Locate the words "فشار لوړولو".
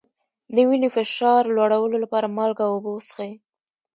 0.95-1.97